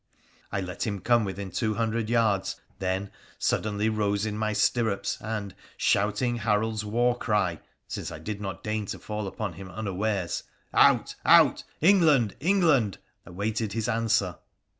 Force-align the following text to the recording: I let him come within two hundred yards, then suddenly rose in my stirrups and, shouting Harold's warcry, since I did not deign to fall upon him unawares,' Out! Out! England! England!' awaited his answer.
I 0.51 0.61
let 0.61 0.87
him 0.87 0.99
come 0.99 1.25
within 1.25 1.51
two 1.51 1.75
hundred 1.75 2.09
yards, 2.09 2.55
then 2.79 3.11
suddenly 3.37 3.87
rose 3.87 4.25
in 4.25 4.35
my 4.35 4.51
stirrups 4.51 5.19
and, 5.21 5.53
shouting 5.77 6.37
Harold's 6.37 6.83
warcry, 6.83 7.59
since 7.87 8.11
I 8.11 8.17
did 8.17 8.41
not 8.41 8.63
deign 8.63 8.87
to 8.87 8.97
fall 8.97 9.27
upon 9.27 9.53
him 9.53 9.69
unawares,' 9.69 10.41
Out! 10.87 11.13
Out! 11.23 11.63
England! 11.81 12.35
England!' 12.39 12.97
awaited 13.27 13.73
his 13.73 13.87
answer. 13.87 14.37